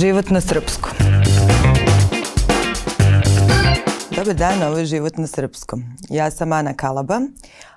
[0.00, 0.92] Život na srpskom.
[4.16, 5.84] Dobar dan, ovo je Život na srpskom.
[6.08, 7.20] Ja sam Ana Kalaba,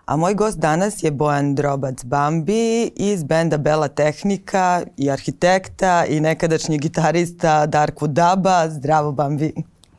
[0.06, 6.20] a moj gost danas je Bojan Drobac Bambi iz benda Bela Tehnika i arhitekta i
[6.20, 8.70] nekadašnji gitarista Darko Daba.
[8.70, 9.54] Zdravo Bambi.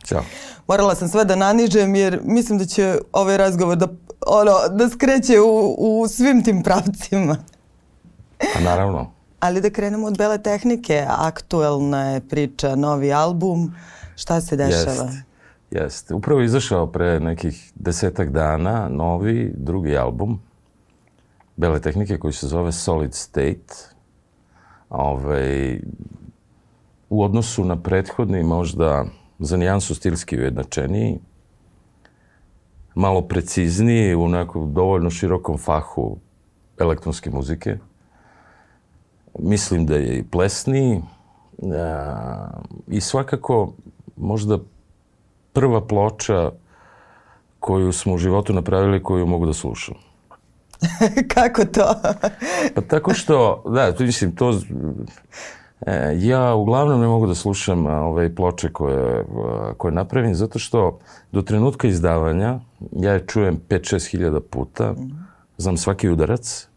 [0.05, 0.25] Ćao.
[0.67, 3.87] Morala sam sve da nanižem jer mislim da će ovaj razgovor da,
[4.27, 7.37] ono, da skreće u, u svim tim pravcima.
[8.57, 9.14] A naravno.
[9.45, 11.05] Ali da krenemo od Bele Tehnike.
[11.09, 13.75] Aktuelna je priča, novi album.
[14.17, 15.05] Šta se dešava?
[15.05, 15.23] Jeste.
[15.71, 16.15] Jeste.
[16.15, 20.41] Upravo je izašao pre nekih desetak dana novi, drugi album
[21.57, 23.75] Bele Tehnike koji se zove Solid State.
[24.91, 25.81] Ove, ovaj,
[27.11, 29.05] u odnosu na prethodni možda
[29.39, 31.19] za nijansu stilski ujednačeniji,
[32.95, 36.17] malo precizniji u nekom dovoljno širokom fahu
[36.79, 37.79] elektronske muzike.
[39.39, 41.03] Mislim da je i plesniji
[41.63, 42.49] a,
[42.89, 43.73] i svakako
[44.17, 44.59] možda
[45.53, 46.51] prva ploča
[47.61, 49.95] koju smo u životu napravili koju mogu da slušam.
[51.35, 51.95] Kako to?
[52.75, 54.53] pa tako što, da, mislim, to
[55.87, 59.25] E, ja uglavnom ne mogu da slušam ove ploče koje,
[59.77, 60.99] koje napravim, zato što
[61.33, 62.61] do trenutka izdavanja
[62.93, 64.95] ja je čujem 5-6 hiljada puta,
[65.59, 66.69] znam svaki udarac,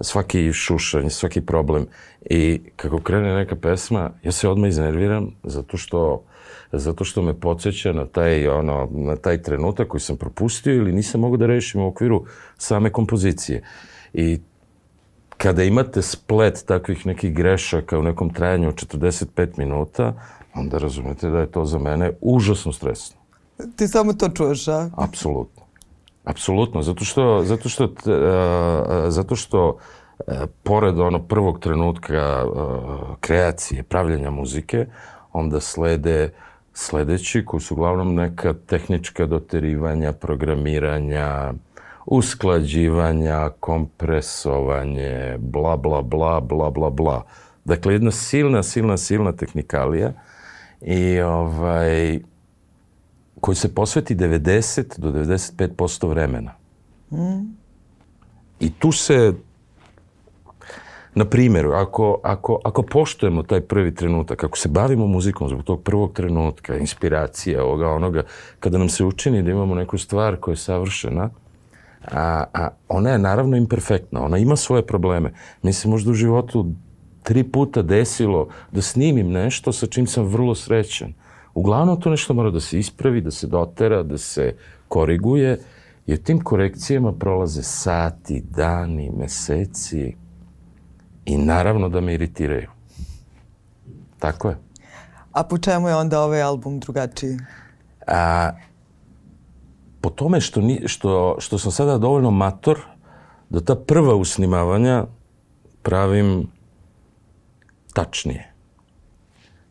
[0.00, 1.86] svaki šušanj, svaki problem
[2.30, 6.24] i kako krene neka pesma, ja se odmah iznerviram zato što
[6.72, 11.20] zato što me podsjeća na taj, ono, na taj trenutak koji sam propustio ili nisam
[11.20, 12.24] mogu da rešim u okviru
[12.58, 13.62] same kompozicije.
[14.12, 14.40] I
[15.36, 20.14] kada imate splet takvih nekih grešaka u nekom trajanju od 45 minuta,
[20.54, 23.16] onda razumete da je to za mene užasno stresno.
[23.76, 24.90] Ti samo to čuješ, a?
[24.96, 25.62] Apsolutno.
[26.28, 27.90] Apsolutno, zato što, zato što, uh,
[29.08, 32.44] zato što uh, pored ono prvog trenutka
[33.20, 34.86] kreacije, pravljenja muzike,
[35.32, 36.32] onda slede
[36.78, 41.52] sledeći koji su uglavnom neka tehnička doterivanja, programiranja,
[42.06, 47.22] usklađivanja, kompresovanje, bla, bla, bla, bla, bla, bla.
[47.64, 50.12] Dakle, jedna silna, silna, silna tehnikalija
[50.80, 52.20] i ovaj,
[53.48, 56.52] koji se posveti 90 do 95% vremena.
[57.10, 57.56] Mm.
[58.60, 59.32] I tu se,
[61.14, 65.82] na primjer, ako, ako, ako poštujemo taj prvi trenutak, ako se bavimo muzikom zbog tog
[65.82, 68.22] prvog trenutka, inspiracija, ovoga, onoga,
[68.60, 71.30] kada nam se učini da imamo neku stvar koja je savršena,
[72.12, 75.32] a, a ona je naravno imperfektna, ona ima svoje probleme.
[75.62, 76.66] Mi se možda u životu
[77.22, 81.14] tri puta desilo da snimim nešto sa čim sam vrlo srećan.
[81.58, 84.54] Uglavnom to nešto mora da se ispravi, da se dotera, da se
[84.88, 85.58] koriguje,
[86.06, 90.16] jer tim korekcijama prolaze sati, dani, meseci
[91.24, 92.70] i naravno da me iritiraju.
[94.18, 94.58] Tako je.
[95.32, 97.38] A po čemu je onda ovaj album drugačiji?
[98.06, 98.50] A,
[100.00, 102.78] po tome što, ni, što, što sam sada dovoljno mator
[103.50, 105.04] da ta prva usnimavanja
[105.82, 106.46] pravim
[107.92, 108.47] tačnije.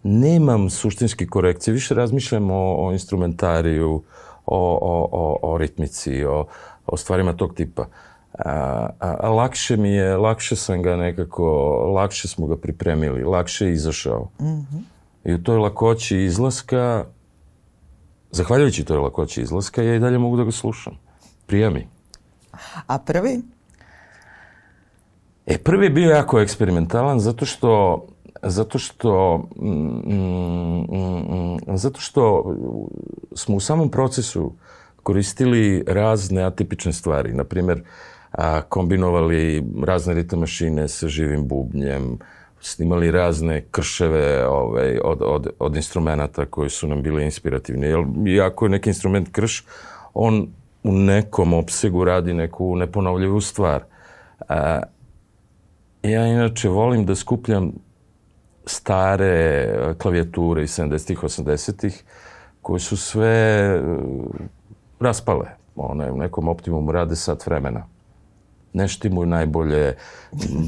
[0.10, 4.04] Nemam suštinske korekcije, više razmišljam o, o instrumentariju,
[4.46, 6.46] o, o, o, o ritmici, o,
[6.86, 7.86] o stvarima tog tipa.
[8.40, 8.52] A,
[9.00, 11.44] a, a lakše mi je, lakše sam ga nekako,
[11.96, 14.30] lakše smo ga pripremili, lakše je izašao.
[14.40, 14.82] Mm -hmm.
[15.24, 17.06] I u toj lakoći izlaska
[18.32, 20.94] zahvaljujući toj lakoći izlaska, ja i dalje mogu da ga slušam.
[21.46, 21.88] Prija mi.
[22.88, 23.42] A prvi?
[25.46, 28.02] E, prvi je bio jako eksperimentalan zato što
[28.44, 29.70] zato što mm,
[30.06, 32.56] mm, mm, zato što
[33.36, 34.54] smo u samom procesu
[35.04, 37.34] koristili razne atipične stvari.
[37.34, 37.84] Na primjer,
[38.70, 42.18] kombinovali razne ritam mašine sa živim bubnjem,
[42.62, 47.88] snimali razne krševe ovaj, od, od, od instrumenta koji su nam bili inspirativni.
[47.88, 49.66] Jer, iako je neki instrument krš,
[50.14, 50.48] on
[50.84, 53.84] u nekom opsegu radi neku neponovljivu stvar.
[54.50, 54.82] A,
[56.04, 57.72] ja inače volim da skupljam
[58.68, 62.04] stare klavijature iz 70-ih, 80-ih,
[62.62, 64.26] koje su sve uh,
[65.00, 65.46] raspale.
[65.76, 67.88] One u nekom optimumu rade sat vremena
[68.78, 69.96] ne štimuju najbolje,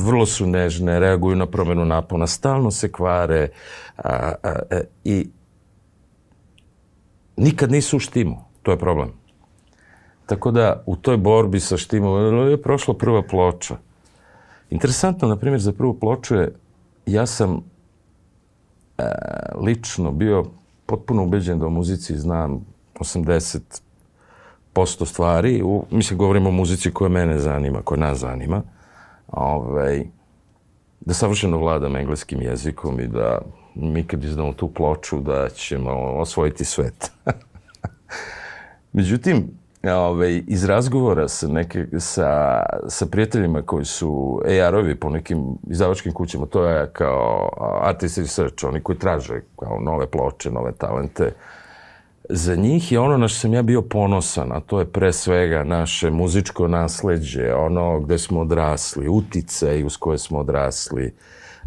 [0.06, 3.50] vrlo su nežne, reaguju na promenu napona, stalno se kvare
[3.98, 5.30] a, a, a, i
[7.38, 8.38] nikad nisu u štimu.
[8.64, 9.14] To je problem.
[10.26, 13.78] Tako da u toj borbi sa štimom je prošla prva ploča.
[14.70, 16.56] Interesantno, na primjer, za prvu ploču je,
[17.06, 17.64] ja sam
[19.00, 19.12] e,
[19.62, 20.46] lično bio
[20.86, 22.66] potpuno ubeđen da o muzici znam
[23.00, 23.82] 80
[24.74, 28.62] posto stvari, u, mislim, govorimo o muzici koja mene zanima, koja nas zanima,
[29.28, 30.06] ovaj,
[31.00, 33.42] da savršeno vladam engleskim jezikom i da
[33.76, 37.12] mi kad izdamo tu ploču da ćemo osvojiti svet.
[38.94, 39.52] Međutim,
[39.88, 46.46] ove, iz razgovora sa, neke, sa, sa prijateljima koji su AR-ovi po nekim izdavačkim kućama,
[46.46, 47.50] to je kao
[47.82, 51.32] artist research, oni koji traže kao nove ploče, nove talente,
[52.30, 55.64] za njih je ono na što sam ja bio ponosan, a to je pre svega
[55.64, 61.14] naše muzičko nasledđe, ono gde smo odrasli, utice uz koje smo odrasli,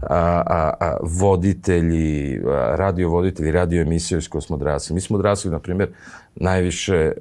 [0.02, 4.94] a, a, a, voditelji, a, radio voditelji, radio emisije uz koje smo odrasli.
[4.94, 5.88] Mi smo odrasli, na primjer,
[6.34, 7.12] najviše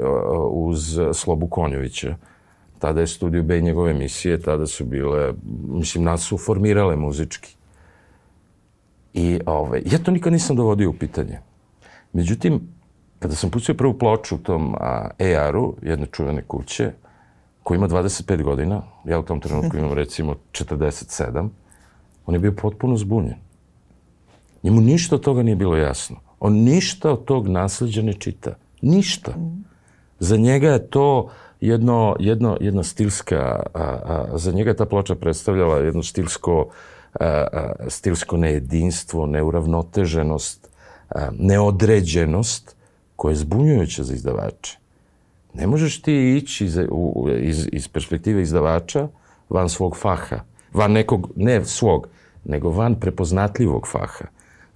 [0.51, 2.15] uz Slobu Konjovića.
[2.79, 5.33] Tada je studio B i njegove emisije, tada su bile,
[5.67, 7.55] mislim, nas su formirale muzički.
[9.13, 11.39] I ovaj, ja to nikad nisam dovodio u pitanje.
[12.13, 12.61] Međutim,
[13.19, 14.75] kada sam pustio prvu ploču u tom
[15.19, 16.91] AR-u, jedne čuvene kuće,
[17.63, 21.49] koji ima 25 godina, ja u tom trenutku imam recimo 47,
[22.25, 23.35] on je bio potpuno zbunjen.
[24.63, 26.15] Njemu ništa od toga nije bilo jasno.
[26.39, 28.55] On ništa od tog nasljeđa ne čita.
[28.81, 29.33] Ništa.
[30.19, 31.29] Za njega je to
[31.61, 36.67] jedno, jedno, jedna stilska, a, a, za njega je ta ploča predstavljala jedno stilsko,
[37.19, 40.69] a, a, stilsko nejedinstvo, neuravnoteženost,
[41.09, 42.75] a, neodređenost,
[43.15, 44.77] koja je zbunjujuća za izdavače.
[45.53, 49.07] Ne možeš ti ići iz, u, iz, iz perspektive izdavača
[49.49, 50.39] van svog faha,
[50.73, 52.07] van nekog, ne svog,
[52.45, 54.25] nego van prepoznatljivog faha.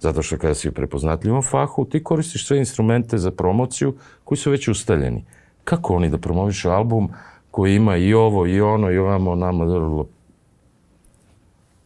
[0.00, 3.94] Zato što kada si u prepoznatljivom fahu, ti koristiš sve instrumente za promociju
[4.24, 5.24] koji su već ustaljeni.
[5.64, 7.08] Kako oni da promovišu album
[7.50, 9.64] koji ima i ovo, i ono, i ovamo, nama,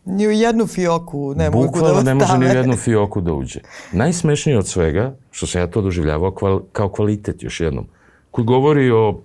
[0.04, 2.04] Ni u jednu fioku ne Bukvalno mogu da ostave.
[2.04, 3.60] ne može ni u jednu fioku da uđe.
[3.92, 7.86] Najsmešnije od svega, što sam ja to doživljavao kval, kao kvalitet još jednom,
[8.30, 9.20] koji govori o,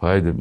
[0.00, 0.34] ajde,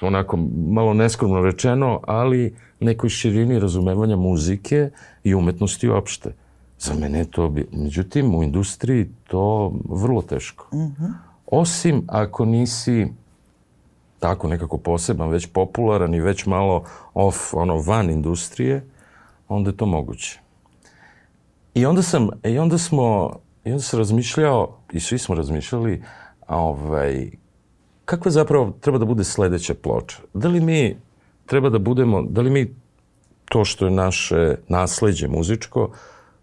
[0.00, 0.36] onako
[0.68, 4.90] malo neskromno rečeno, ali nekoj širini razumevanja muzike
[5.24, 6.34] i umetnosti uopšte.
[6.78, 7.66] Za mene je to bi...
[7.72, 10.76] Međutim, u industriji to vrlo teško.
[10.76, 11.12] Mm -hmm.
[11.46, 13.06] Osim ako nisi
[14.18, 16.84] tako nekako poseban, već popularan i već malo
[17.14, 18.86] off, ono, van industrije,
[19.48, 20.40] onda je to moguće.
[21.74, 26.02] I onda sam, i onda smo, i onda sam razmišljao, i svi smo razmišljali,
[26.48, 27.30] ovaj,
[28.04, 30.18] kakva zapravo treba da bude sledeća ploča?
[30.34, 30.96] Da li mi
[31.46, 32.74] treba da budemo, da li mi
[33.44, 35.90] to što je naše nasledđe muzičko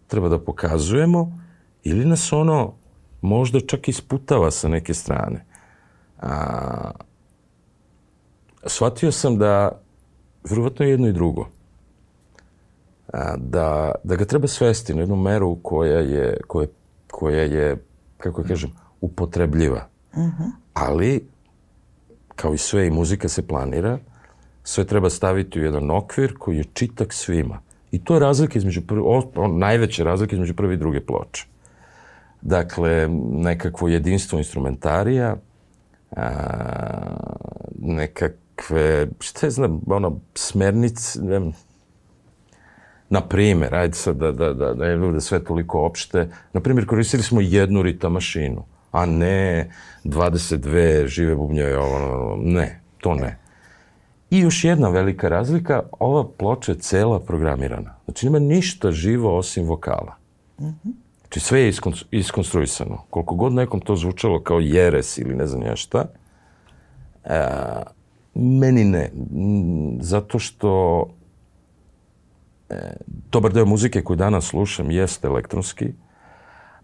[0.08, 1.40] treba da pokazujemo
[1.84, 2.74] ili nas ono
[3.22, 5.46] možda čak isputava sa neke strane.
[6.22, 6.92] A,
[8.66, 9.82] shvatio sam da
[10.44, 11.48] vjerovatno jedno i drugo
[13.38, 16.68] da, da ga treba svesti na jednu meru koja je, koja,
[17.12, 17.84] koja je
[18.18, 18.72] kako kažem,
[19.02, 19.88] upotrebljiva.
[20.14, 20.44] Uh mhm.
[20.44, 20.52] -huh.
[20.74, 21.28] Ali,
[22.36, 24.00] kao i sve, i muzika se planira,
[24.64, 27.60] sve treba staviti u jedan okvir koji je čitak svima.
[27.92, 31.46] I to je razlika između prvi, o, najveća razlika između prve i druge ploče.
[32.42, 35.36] Dakle, nekakvo jedinstvo instrumentarija,
[36.12, 36.32] a,
[37.80, 41.52] nekakve, šta je znam, ono, smernice, ne,
[43.12, 47.24] Na primjer, ajde sad da, da, da, da bude sve toliko opšte, na primjer koristili
[47.24, 49.72] smo jednu rita mašinu, a ne
[50.04, 53.41] 22 žive bubnjeve, ovo, ne, to ne.
[54.32, 57.96] I još jedna velika razlika, ova ploča je cela programirana.
[58.06, 60.16] Znači nema ništa živo osim vokala.
[60.60, 60.66] Mm.
[61.22, 61.74] Znači sve je
[62.12, 62.98] iskonstruisano.
[63.10, 66.06] Koliko god nekom to zvučalo kao jeres ili ne znam ja šta,
[67.26, 67.48] e,
[68.34, 69.12] meni ne.
[70.00, 71.06] Zato što
[73.32, 75.94] dobar deo muzike koju danas slušam jeste elektronski,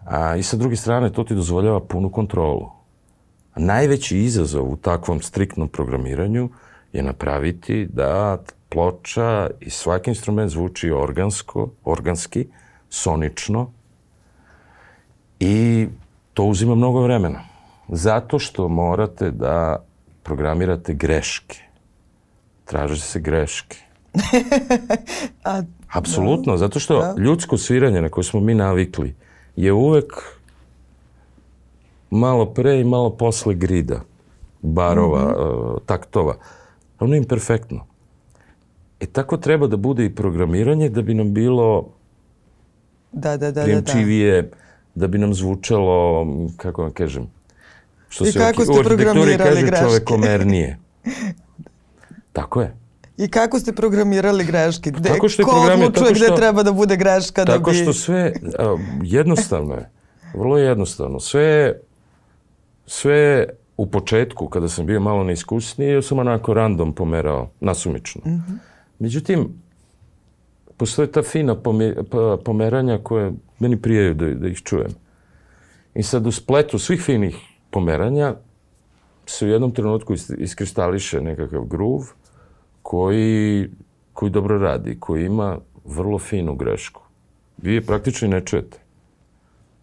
[0.06, 2.70] a i sa druge strane to ti dozvoljava punu kontrolu.
[3.54, 6.50] A najveći izazov u takvom striktnom programiranju je
[6.94, 8.38] napraviti da
[8.70, 12.48] ploča i svaki instrument zvuči organsko, organski,
[12.90, 13.72] sonično
[15.40, 15.88] i
[16.34, 17.40] to uzima mnogo vremena.
[17.88, 19.84] Zato što morate da
[20.24, 21.60] programirate greške.
[22.66, 23.78] Traže se greške.
[25.44, 26.58] A Apsolutno, da.
[26.58, 27.16] zato što da.
[27.18, 29.16] ljudsko sviranje na koje smo mi navikli
[29.56, 30.14] je uvek
[32.10, 34.02] malo pre i malo posle grida,
[34.62, 35.80] barova, mm -hmm.
[35.86, 36.36] taktova.
[37.00, 37.86] Ono je imperfektno.
[39.00, 41.90] E tako treba da bude i programiranje da bi nam bilo
[43.12, 44.56] da, da, da, prijemčivije, da, da.
[44.96, 46.28] da bi nam zvučalo,
[46.58, 47.28] kako vam kažem,
[48.10, 49.86] što I se kako u, u arhitekturi kaže greške.
[49.86, 50.78] čovekomernije.
[52.34, 52.76] Tako je.
[53.18, 54.92] I kako ste programirali greške?
[54.92, 57.46] Gde, tako što je ko odlučuje gde treba da bude greška?
[57.46, 57.84] Da tako da bi...
[57.84, 58.34] što sve,
[59.04, 59.90] jednostavno je,
[60.34, 61.20] vrlo jednostavno.
[61.20, 61.80] Sve,
[62.86, 68.22] sve u početku, kada sam bio malo neiskusniji, ja sam onako random pomerao, nasumično.
[68.26, 68.58] Mm -hmm.
[69.00, 69.50] Međutim,
[70.78, 71.56] postoje ta fina
[72.12, 74.92] pa, pomeranja koje meni prijaju da, da ih čujem.
[75.96, 77.38] I sad u spletu svih finih
[77.72, 78.36] pomeranja
[79.26, 82.02] se u jednom trenutku iskristališe nekakav gruv
[82.82, 83.70] koji,
[84.14, 87.02] koji dobro radi, koji ima vrlo finu grešku.
[87.58, 88.80] Vi je praktično ne čujete.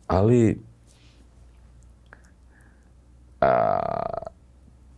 [0.06, 0.58] Ali
[3.44, 3.78] a,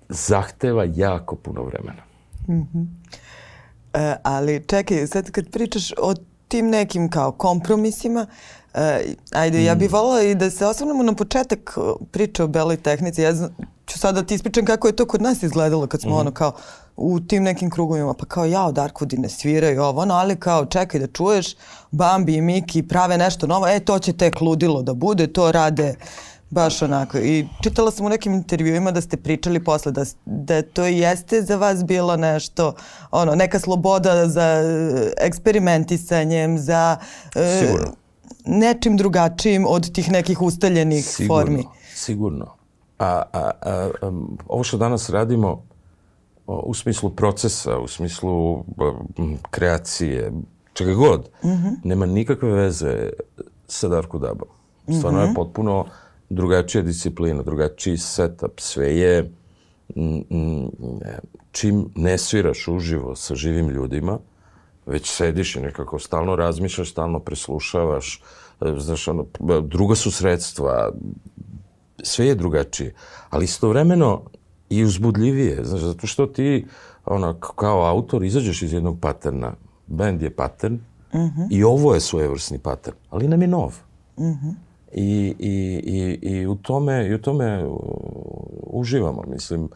[0.08, 2.02] zahteva jako puno vremena.
[2.48, 2.86] Mm -hmm.
[3.94, 6.14] e, ali čekaj, sad kad pričaš o
[6.48, 8.26] tim nekim kao kompromisima,
[8.74, 9.64] e, ajde, mm.
[9.64, 11.78] ja bih volila i da se osvrnemo na početak
[12.10, 13.22] priče o beloj tehnici.
[13.22, 16.10] Ja znam, ću sada da ti ispričam kako je to kod nas izgledalo kad smo
[16.10, 16.18] mm.
[16.18, 16.52] ono kao
[16.96, 21.00] u tim nekim krugovima, pa kao jao Darkwoodi ne sviraju ovo, ono, ali kao čekaj
[21.00, 21.54] da čuješ,
[21.90, 25.94] Bambi i Miki prave nešto novo, e to će tek ludilo da bude, to rade
[26.50, 27.18] baš onako.
[27.18, 31.56] I čitala sam u nekim intervjuima da ste pričali posle da, da to jeste za
[31.56, 32.74] vas bilo nešto,
[33.10, 36.96] ono, neka sloboda za e, eksperimentisanjem, za
[37.34, 37.74] e,
[38.44, 41.64] nečim drugačijim od tih nekih ustaljenih sigurno, formi.
[41.94, 42.46] Sigurno.
[42.98, 43.50] A, a, a,
[44.02, 44.12] a,
[44.48, 45.62] ovo što danas radimo
[46.46, 48.64] u smislu procesa, u smislu
[49.50, 50.32] kreacije,
[50.72, 51.76] čega god, mm -hmm.
[51.84, 53.10] nema nikakve veze
[53.68, 54.48] sa Darko Dabom.
[54.98, 55.24] Stvarno mm -hmm.
[55.24, 55.34] je mhm.
[55.34, 55.84] potpuno
[56.28, 59.30] drugačija disciplina, drugačiji setup, sve je
[61.52, 64.18] čim ne sviraš uživo sa živim ljudima,
[64.86, 68.22] već sediš i nekako stalno razmišljaš, stalno preslušavaš,
[68.60, 69.26] e, znaš, ono,
[69.62, 70.92] druga su sredstva,
[72.02, 72.94] sve je drugačije,
[73.30, 74.22] ali istovremeno
[74.70, 76.66] i uzbudljivije, znaš, zato što ti
[77.04, 79.54] ono, kao autor izađeš iz jednog paterna,
[79.86, 81.40] band je patern uh mhm.
[81.40, 81.48] -huh.
[81.50, 83.74] i ovo je svojevrsni patern, ali nam je nov.
[84.16, 84.46] Uh mhm.
[84.46, 84.54] -huh.
[84.92, 87.66] I, i, i, i, u tome, i u tome
[88.62, 89.68] uživamo, mislim.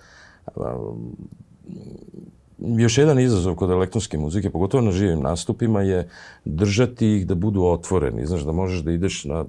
[2.59, 6.09] Još jedan izazov kod elektronske muzike, pogotovo na živim nastupima, je
[6.45, 8.27] držati ih da budu otvoreni.
[8.27, 9.45] Znaš, da možeš da ideš na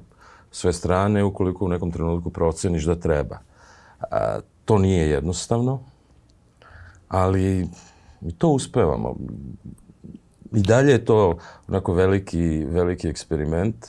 [0.51, 3.39] sve strane ukoliko u nekom trenutku proceniš da treba.
[4.12, 5.80] A, to nije jednostavno,
[7.08, 7.68] ali
[8.22, 9.15] i to uspevamo.
[10.53, 11.38] I dalje je to
[11.68, 13.88] onako veliki, veliki eksperiment.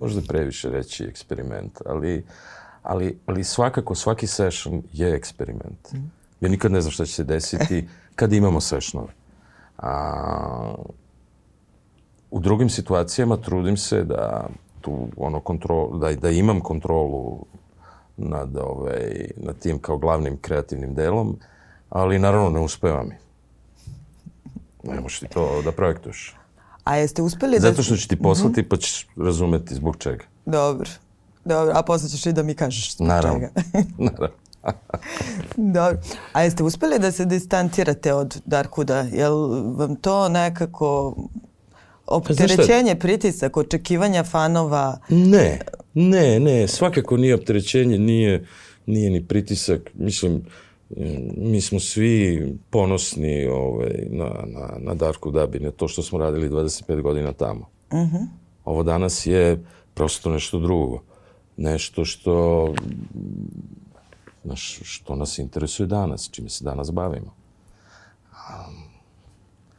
[0.00, 2.24] Možda previše reći eksperiment, ali,
[2.82, 5.92] ali, ali svakako svaki session je eksperiment.
[5.92, 6.10] Mm.
[6.40, 9.12] Ja nikad ne znam šta će se desiti kad imamo sessionove.
[9.78, 10.74] A,
[12.30, 14.48] u drugim situacijama trudim se da
[14.80, 17.46] tu ono kontrol, da, da imam kontrolu
[18.16, 21.38] nad, ovaj, nad tim kao glavnim kreativnim delom,
[21.90, 23.14] ali naravno ne uspeva mi.
[24.82, 26.36] Ne možeš ti to da projektuješ.
[26.86, 27.68] A jeste uspeli da...
[27.68, 28.68] Zato što ću ti poslati mm -hmm.
[28.68, 30.24] pa ćeš razumeti zbog čega.
[30.46, 30.90] Dobro.
[31.44, 33.38] Dobro, a posle ćeš i da mi kažeš zbog naravno.
[33.38, 33.50] čega.
[34.10, 34.36] naravno.
[35.56, 35.98] Dobro.
[36.32, 39.00] A jeste uspeli da se distancirate od Darkuda?
[39.12, 39.34] Jel
[39.74, 41.16] vam to nekako
[42.06, 44.98] opterećenje, pritisak, očekivanja fanova?
[45.08, 45.60] Ne,
[45.94, 48.46] ne, ne, svakako nije opterećenje, nije,
[48.86, 49.80] nije ni pritisak.
[49.94, 50.44] Mislim,
[51.36, 56.48] mi smo svi ponosni ovaj, na, na, na Darku Dabi, na to što smo radili
[56.50, 57.66] 25 godina tamo.
[57.90, 58.16] Uh mhm.
[58.16, 58.26] -huh.
[58.64, 59.64] Ovo danas je
[59.94, 61.02] prosto nešto drugo.
[61.56, 62.68] Nešto što,
[64.44, 67.34] naš, što nas interesuje danas, čime se danas bavimo.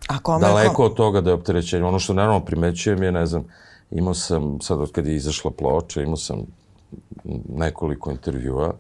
[0.08, 1.84] A kome, Daleko od toga da je opterećenje.
[1.84, 3.44] Ono što naravno primećujem je, ne znam,
[3.92, 6.46] imao sam, sad od kada je izašla ploča, imao sam
[7.50, 8.74] nekoliko intervjua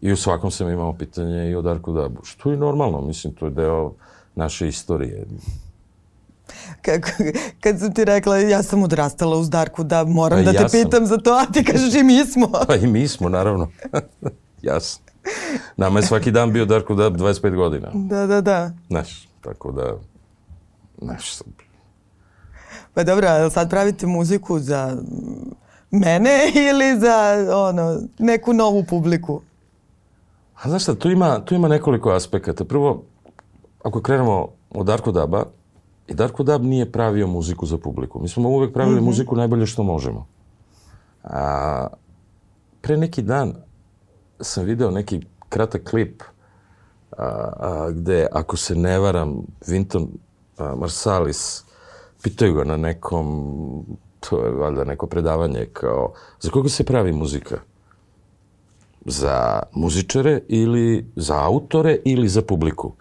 [0.00, 2.24] i u svakom sam imao pitanje i o Darku Dabu.
[2.24, 3.92] Što je normalno, mislim, to je deo
[4.34, 5.26] naše istorije.
[6.82, 7.08] Kako,
[7.60, 10.82] kad sam ti rekla, ja sam odrastala uz Darku da moram pa da te sam.
[10.82, 12.48] pitam za to, a ti kažeš i mi smo.
[12.68, 13.68] Pa i mi smo, naravno.
[14.62, 15.04] Jasno.
[15.76, 17.90] Nama je svaki dan bio Darko Dab 25 godina.
[17.94, 18.70] Da, da, da.
[18.88, 19.94] Znaš, tako da...
[21.02, 21.38] Znaš,
[22.94, 24.96] Pa dobro, sad pravite muziku za
[25.90, 26.30] mene
[26.70, 29.42] ili za ono, neku novu publiku?
[30.62, 32.64] A znaš šta, tu ima, tu ima nekoliko aspekata.
[32.64, 33.02] Prvo,
[33.84, 35.44] ako krenemo od Darko Daba,
[36.08, 38.20] i Darko Dab nije pravio muziku za publiku.
[38.22, 39.06] Mi smo uvek pravili mm -hmm.
[39.06, 40.26] muziku najbolje što možemo.
[41.24, 41.86] A,
[42.80, 43.54] pre neki dan
[44.40, 46.22] sam video neki kratak klip
[47.10, 50.08] a, a, gde, ako se ne varam, Vinton
[50.58, 51.64] a, Marsalis
[52.22, 53.46] pitaju ga na nekom,
[54.20, 57.58] to je valjda neko predavanje, kao, za koga se pravi muzika?
[59.10, 62.92] Za muzičare ili za autore ili za publiku?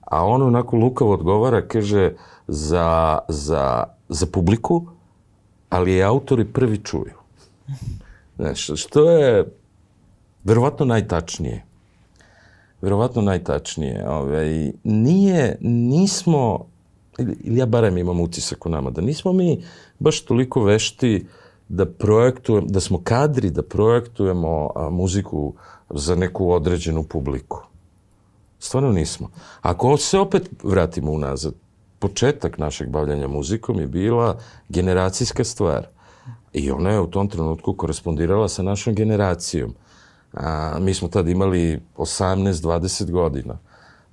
[0.00, 2.12] A on onako lukavo odgovara, kaže,
[2.46, 4.86] za, za, za publiku,
[5.68, 7.14] ali i autori prvi čuju.
[8.36, 9.52] Znaš, što je
[10.44, 11.64] verovatno najtačnije.
[12.82, 14.08] Verovatno najtačnije.
[14.08, 16.66] Ovaj, nije, nismo
[17.18, 19.62] ili, ili ja barem imam utisak u nama, da nismo mi
[19.98, 21.26] baš toliko vešti
[21.70, 25.54] da projektujemo, da smo kadri da projektujemo a, muziku
[25.90, 27.62] za neku određenu publiku.
[28.58, 29.30] Stvarno nismo.
[29.60, 31.54] Ako se opet vratimo unazad,
[31.98, 35.86] početak našeg bavljanja muzikom je bila generacijska stvar.
[36.52, 39.74] I ona je u tom trenutku korespondirala sa našom generacijom.
[40.32, 43.58] A, mi smo tad imali 18-20 godina.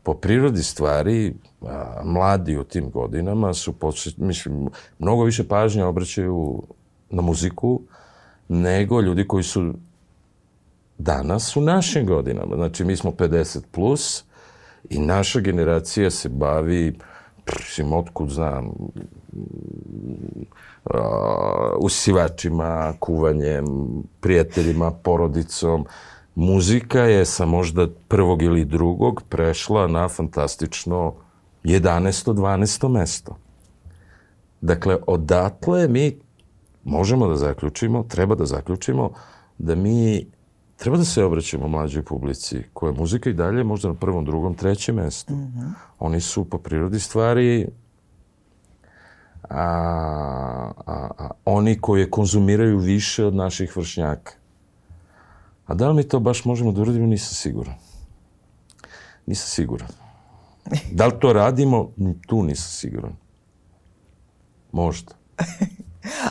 [0.04, 6.64] Po prirodi stvari, a, mladi u tim godinama su, počet, mislim, mnogo više pažnje obraćaju
[7.10, 7.82] na muziku
[8.48, 9.74] nego ljudi koji su
[10.98, 12.56] danas u našim godinama.
[12.56, 14.24] Znači, mi smo 50 plus
[14.90, 16.98] i naša generacija se bavi
[17.56, 18.74] mislim, otkud znam, uh,
[21.80, 23.66] usivačima, kuvanjem,
[24.20, 25.86] prijateljima, porodicom.
[26.36, 31.14] Muzika je sa možda prvog ili drugog prešla na fantastično
[31.64, 32.34] 11.
[32.34, 32.90] 12.
[32.90, 33.38] mesto.
[34.62, 36.20] Dakle, odatle mi
[36.88, 39.12] možemo da zaključimo, treba da zaključimo
[39.58, 40.26] da mi
[40.78, 44.56] treba da se obraćamo mlađoj publici koja je muzika i dalje možda na prvom, drugom,
[44.56, 45.34] trećem mestu.
[45.34, 45.72] Mm -hmm.
[46.00, 47.68] Oni su po prirodi stvari
[49.50, 49.62] a,
[50.86, 54.34] a, a, oni koje konzumiraju više od naših vršnjaka.
[55.66, 57.76] A da li mi to baš možemo da uradimo, nisam siguran.
[59.26, 59.90] Nisam siguran.
[60.92, 61.92] Da li to radimo,
[62.28, 63.16] tu nisam siguran.
[64.72, 65.14] Možda.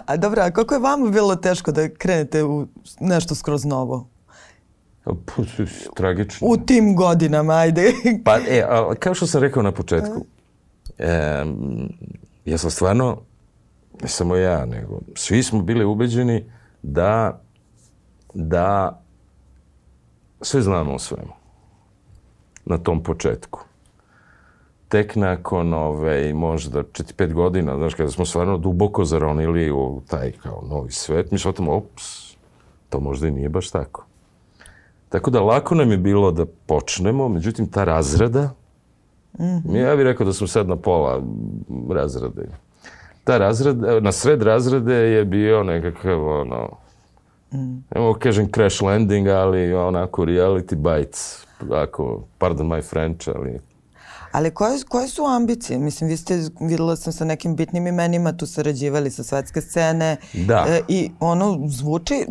[0.07, 2.67] a dobro, a kako je vama bilo teško da krenete u
[3.01, 4.09] nešto skroz novo?
[5.05, 5.13] Pa,
[5.97, 6.49] tragično.
[6.49, 7.93] U tim godinama, ajde.
[8.25, 10.25] pa, e, a, kao što sam rekao na početku,
[10.99, 11.45] e,
[12.45, 13.21] ja sam stvarno,
[14.03, 16.51] ne samo ja, nego svi smo bili ubeđeni
[16.83, 17.41] da,
[18.35, 19.03] da
[20.41, 21.33] sve znamo o svemu
[22.65, 23.65] na tom početku.
[24.88, 30.62] Tek nakon ove, možda 4-5 godina, znaš, kada smo stvarno duboko zaronili u taj kao
[30.69, 32.37] novi svet, mi shvatamo, ops,
[32.88, 34.07] to možda i nije baš tako.
[35.09, 38.51] Tako da lako nam je bilo da počnemo, međutim ta razrada,
[39.38, 39.77] mm -hmm.
[39.77, 41.22] ja bih rekao da smo sad na pola
[41.90, 42.49] razrade.
[43.25, 46.68] Ta razrada, na sred razrade je bio nekakav ono,
[47.53, 47.85] mm.
[47.94, 53.59] ne mogu kažem crash landing, ali onako reality bites, ako, pardon my French, ali
[54.37, 55.79] Ali koje, koje su ambicije?
[55.79, 60.16] Mislim, vi ste, videla sam sa nekim bitnim imenima, tu sarađivali sa svetske scene.
[60.33, 60.64] Da.
[60.68, 62.27] E, I ono, zvuči,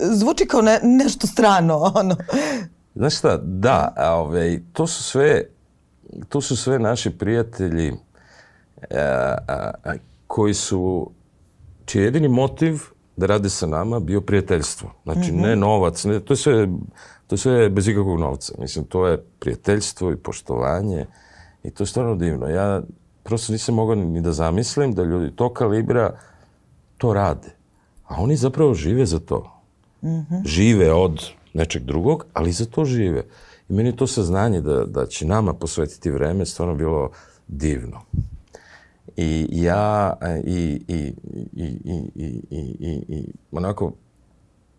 [0.00, 2.16] zvuči kao ne, nešto strano, ono.
[2.94, 5.44] Znaš šta, da, ove, ovaj, to su sve,
[6.28, 7.92] to su sve naši prijatelji
[8.90, 9.94] a, a, a,
[10.26, 11.10] koji su,
[11.84, 12.80] čiji jedini motiv
[13.16, 14.92] da rade sa nama bio prijateljstvo.
[15.02, 15.42] Znači, mm -hmm.
[15.42, 16.68] ne novac, ne, to je sve
[17.30, 18.54] to je sve bez ikakvog novca.
[18.58, 21.06] Mislim, to je prijateljstvo i poštovanje
[21.62, 22.46] i to je stvarno divno.
[22.46, 22.82] Ja
[23.22, 26.18] prosto nisam mogao ni da zamislim da ljudi to kalibra
[26.98, 27.48] to rade.
[28.06, 29.62] A oni zapravo žive za to.
[30.02, 30.46] Mm -hmm.
[30.46, 33.24] Žive od nečeg drugog, ali za to žive.
[33.68, 37.10] I meni to saznanje da, da će nama posvetiti vreme stvarno bilo
[37.48, 38.00] divno.
[39.16, 41.14] I ja i, i,
[41.52, 43.92] i, i, i, i, i, i onako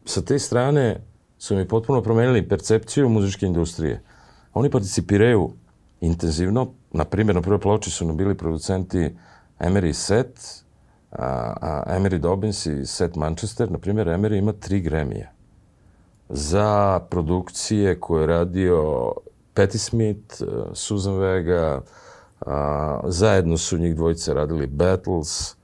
[0.06, 1.02] sa te strane
[1.38, 4.02] su mi potpuno promenili percepciju muzičke industrije.
[4.54, 5.52] Oni participiraju
[6.02, 6.74] intenzivno.
[6.92, 9.16] Na primjer, na prvoj ploči su nam bili producenti
[9.60, 10.64] Emery Set,
[11.12, 13.72] a, a Emery Dobbins i Set Manchester.
[13.72, 15.32] Na primjer, Emery ima tri gremije
[16.30, 19.12] za produkcije koje je radio
[19.54, 20.42] Patti Smith,
[20.74, 21.82] Susan Vega,
[22.46, 25.56] a, zajedno su njih dvojice radili Battles,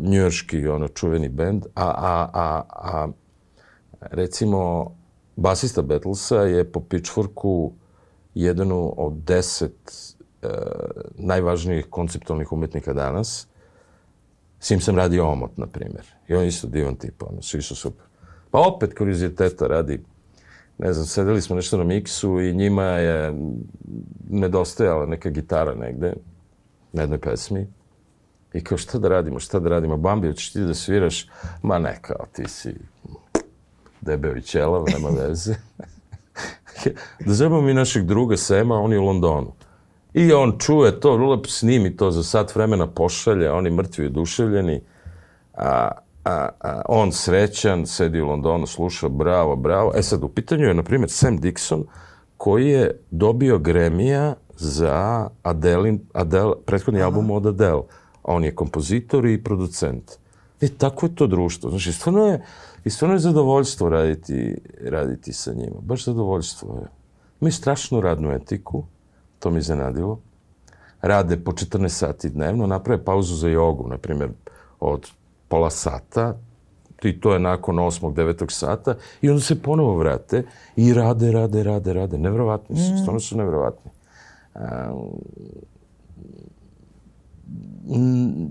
[0.00, 3.08] njujorski ono čuveni bend, a, a, a, a
[4.00, 4.90] recimo,
[5.36, 7.72] basista Beatlesa je po Pitchforku
[8.34, 10.48] jedan od deset e,
[11.14, 13.46] najvažnijih konceptualnih umetnika danas.
[14.60, 16.06] S njim sam radio Omot, na primjer.
[16.28, 18.04] I on isto divan tip, ono, svi su super.
[18.50, 20.04] Pa opet kurioziteta radi,
[20.78, 23.34] ne znam, sedeli smo nešto na miksu i njima je
[24.30, 26.14] nedostajala neka gitara negde,
[26.92, 27.66] na jednoj pesmi.
[28.52, 29.96] I kao, šta da radimo, šta da radimo?
[29.96, 31.28] Bambi, hoćeš ti da sviraš?
[31.62, 32.74] Ma ne, kao, ti si
[34.00, 35.54] debeo i ćelav, nema veze.
[37.26, 39.52] da zebamo mi našeg druga Sema, on je u Londonu.
[40.14, 44.80] I on čuje to, lep snimi to za sat vremena, pošalje, oni mrtvi oduševljeni,
[45.54, 45.90] a,
[46.24, 49.92] a, a on srećan, sedi u Londonu, sluša, bravo, bravo.
[49.96, 51.84] E sad, u pitanju je, na primjer, Sam Dixon,
[52.36, 57.06] koji je dobio Gremija za Adelin, Adele, prethodni Aha.
[57.06, 57.82] album od Adele.
[58.22, 60.18] On je kompozitor i producent.
[60.60, 61.70] E, tako je to društvo.
[61.70, 62.44] Znači, stvarno je,
[62.84, 65.76] I stvarno je zadovoljstvo raditi, raditi sa njima.
[65.80, 66.88] Baš zadovoljstvo je.
[67.40, 68.84] Imaju strašnu radnu etiku,
[69.38, 70.20] to mi iznenadilo.
[71.00, 74.30] rade po 14 sati dnevno, naprave pauzu za jogu, na primjer,
[74.80, 75.10] od
[75.48, 76.36] pola sata,
[77.02, 78.14] i to je nakon 8.
[78.14, 78.50] 9.
[78.50, 80.44] sata, i onda se ponovo vrate
[80.76, 82.18] i rade, rade, rade, rade.
[82.18, 83.90] Nevrovatni su, stvarno su nevrovatni.
[87.86, 88.50] Um,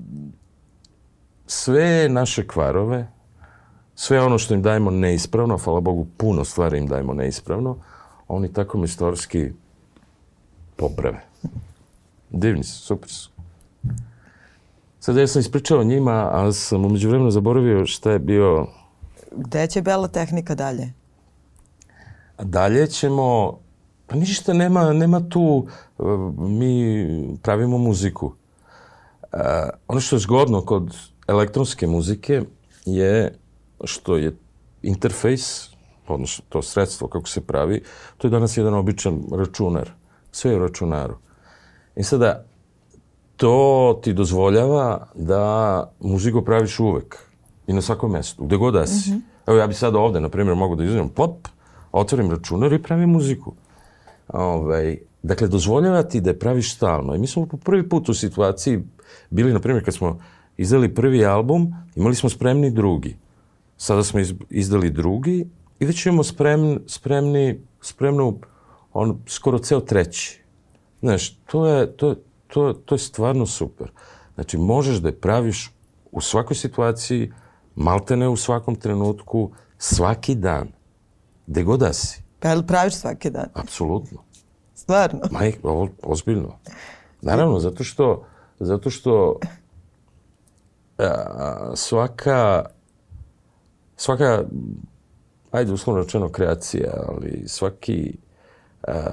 [1.47, 3.07] sve naše kvarove,
[3.95, 7.77] sve ono što im dajemo neispravno, hvala Bogu, puno stvari im dajemo neispravno,
[8.27, 9.49] oni tako mistorski
[10.75, 11.21] poprave.
[12.29, 13.29] Divni su, super su.
[14.99, 18.67] Sad ja sam ispričao o njima, a sam umeđu vremenu zaboravio šta je bio...
[19.31, 20.93] Gde će Bela tehnika dalje?
[22.37, 23.59] A dalje ćemo...
[24.07, 25.67] Pa ništa, nema, nema tu...
[26.37, 28.25] Mi pravimo muziku.
[28.25, 29.39] Uh,
[29.87, 30.95] ono što je zgodno kod
[31.27, 32.41] elektronske muzike
[32.85, 33.33] je
[33.83, 34.35] što je
[34.81, 35.69] interfejs,
[36.07, 37.83] odnosno to sredstvo kako se pravi,
[38.17, 39.89] to je danas jedan običan računar.
[40.31, 41.15] Sve je u računaru.
[41.95, 42.45] I sada,
[43.37, 47.17] to ti dozvoljava da muziku praviš uvek
[47.67, 49.11] i na svakom mestu, gde god da si.
[49.11, 49.21] Mm -hmm.
[49.47, 51.47] Evo ja bi sad ovde, na primjer, mogu da izvijem pop,
[51.91, 53.53] otvorim računar i pravim muziku.
[54.27, 57.15] Ove, ovaj, dakle, dozvoljava ti da je praviš stalno.
[57.15, 58.83] I mi smo po prvi put u situaciji
[59.29, 60.19] bili, na primjer, kad smo
[60.57, 63.17] izdali prvi album, imali smo spremni drugi.
[63.83, 64.19] Sada smo
[64.49, 65.47] izdali drugi
[65.79, 68.39] i već imamo spremni, spremni, spremnu
[68.93, 70.41] on, skoro ceo treći.
[70.99, 72.15] Znaš, to je, to,
[72.47, 73.91] to, to je stvarno super.
[74.35, 75.71] Znači, možeš da je praviš
[76.11, 77.31] u svakoj situaciji,
[77.75, 80.71] maltene u svakom trenutku, svaki dan,
[81.47, 82.23] gde god da si.
[82.39, 83.49] Pa jel praviš svaki dan?
[83.53, 84.23] Apsolutno.
[84.75, 85.19] Stvarno?
[85.31, 86.59] Maj, o, ozbiljno.
[87.21, 88.25] Naravno, zato što,
[88.59, 89.39] zato što
[90.97, 92.65] a, svaka,
[93.95, 94.43] svaka,
[95.51, 98.17] ajde uslovno rečeno kreacija, ali svaki,
[98.87, 99.03] a,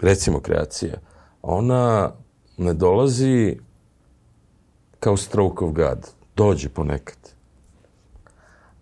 [0.00, 0.94] recimo kreacija,
[1.42, 2.12] ona
[2.56, 3.56] ne dolazi
[5.00, 6.10] kao stroke of God.
[6.36, 7.16] Dođe ponekad.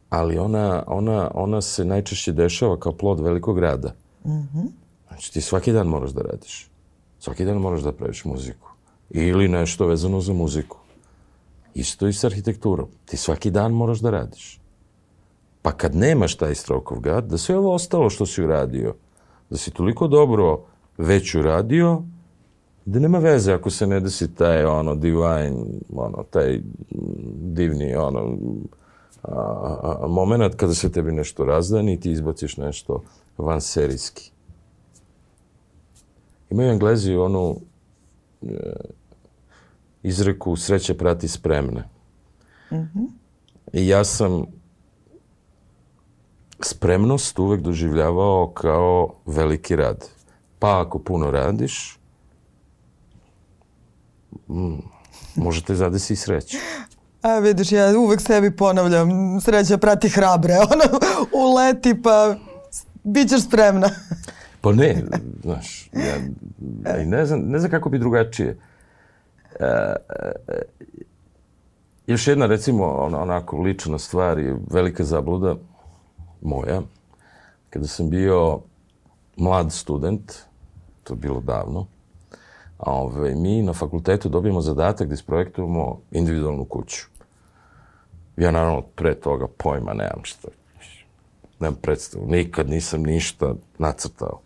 [0.09, 3.95] Ali ona, ona, ona se najčešće dešava kao plod velikog rada.
[4.25, 4.69] Mm -hmm.
[5.09, 6.71] Znači ti svaki dan moraš da radiš.
[7.19, 8.69] Svaki dan moraš da praviš muziku.
[9.11, 10.77] Ili nešto vezano za muziku.
[11.79, 12.89] Isto i sa arhitekturom.
[13.05, 14.61] Ti svaki dan moraš da radiš.
[15.63, 18.95] Pa kad nemaš taj stroke of God, da sve ovo ostalo što si uradio,
[19.51, 20.65] da si toliko dobro
[20.99, 22.03] već uradio,
[22.85, 25.55] da nema veze ako se ne desi taj ono divine,
[25.95, 26.61] ono, taj
[27.43, 28.37] divni ono,
[29.23, 33.03] a, a, moment kada se tebi nešto razdani i ti izbaciš nešto
[33.39, 34.31] van serijski.
[36.51, 37.57] Imaju Englezi onu
[38.43, 38.47] e,
[40.09, 41.85] izreku sreće prati spremne.
[42.71, 43.09] Mm -hmm.
[43.73, 44.45] I ja sam
[46.61, 50.09] spremnost uvek doživljavao kao veliki rad.
[50.59, 51.99] Pa ako puno radiš,
[54.49, 54.79] mm,
[55.37, 56.57] možete zadesi i sreću.
[57.23, 60.99] A vidiš, ja uvek sebi ponavljam, sreća prati hrabre, ono,
[61.33, 62.37] uleti pa
[63.05, 63.91] bit ćeš spremna.
[64.61, 65.05] pa ne,
[65.43, 66.17] znaš, ja,
[66.97, 68.59] ja ne, znam, ne znam kako bi drugačije.
[69.59, 70.63] E, e,
[72.07, 75.57] još jedna, recimo, ona, onako lična stvar je velika zabluda
[76.43, 76.83] moja.
[77.71, 78.61] Kada sam bio
[79.37, 80.33] mlad student,
[81.05, 81.87] to je bilo davno,
[82.79, 87.07] ove, mi na fakultetu dobijemo zadatak da isprojektujemo individualnu kuću.
[88.37, 90.49] Ja naravno pre toga pojma nemam šta.
[91.61, 92.27] Nemam predstavu.
[92.27, 94.41] Nikad nisam ništa nacrtao.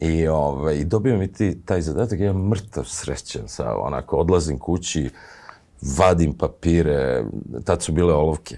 [0.00, 5.10] I, ove, i dobijam i ti taj zadatak, ja mrtav srećan sa, onako, odlazim kući,
[5.98, 7.24] vadim papire,
[7.64, 8.56] tad su bile olovke.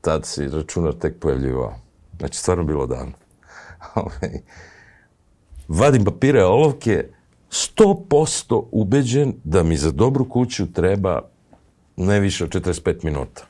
[0.00, 1.74] Tad se računar tek pojavljivao.
[2.18, 3.12] Znači, stvarno bilo davno.
[5.68, 7.08] vadim papire, olovke,
[7.50, 11.20] 100% ubeđen da mi za dobru kuću treba
[11.96, 13.46] ne više od 45 minuta.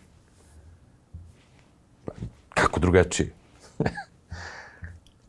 [2.49, 3.33] Kako drugačije?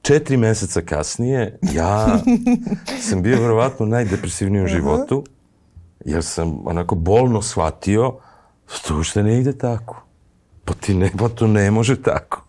[0.05, 2.19] Četiri meseca kasnije ja
[3.09, 5.23] sam bio verovatno najdepresivniji u životu,
[6.05, 8.13] jer sam onako bolno shvatio
[8.87, 10.03] to što ne ide tako.
[10.65, 12.45] Pa ti ne, pa to ne može tako.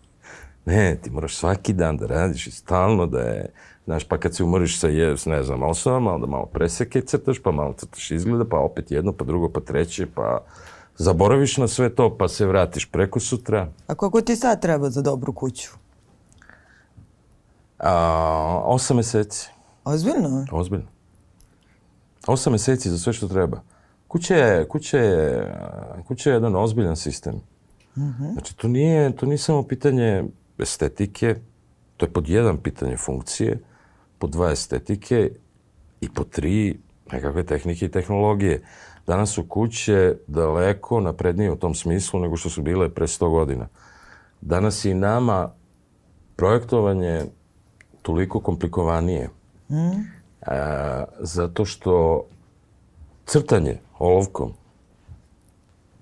[0.67, 3.49] Ne, ti moraš svaki dan da radiš i stalno da je
[3.85, 7.51] Znaš, pa kad se umoriš sa, je, ne znam, osobama, onda malo preseke crtaš, pa
[7.51, 10.45] malo crtaš izgleda, pa opet jedno, pa drugo, pa treće, pa
[10.97, 13.69] zaboraviš na sve to, pa se vratiš preko sutra.
[13.87, 15.71] A koliko ti sad treba za dobru kuću?
[17.79, 19.51] A, osam meseci.
[19.85, 20.47] Ozbiljno?
[20.53, 20.87] Ozbiljno.
[22.27, 23.61] Osam meseci za sve što treba.
[24.09, 25.55] Kuća je, kuća je,
[26.09, 27.35] kuća je jedan ozbiljan sistem.
[27.97, 28.33] Mm -hmm.
[28.33, 30.25] Znači, to nije, to nije samo pitanje
[30.59, 31.37] estetike,
[31.97, 33.59] to je pod jedan pitanje funkcije,
[34.19, 35.31] pod dva estetike,
[36.01, 36.79] I po tri,
[37.13, 38.63] nekakve tehnike i tehnologije.
[39.07, 43.69] Danas su kuće daleko naprednije u tom smislu nego što su bile pre 100 godina.
[44.41, 45.51] Danas i nama
[46.37, 47.25] projektovanje
[48.07, 49.29] toliko komplikovanije.
[49.71, 49.77] Mm.
[49.77, 50.05] E,
[51.21, 52.25] zato što
[53.27, 54.53] crtanje olovkom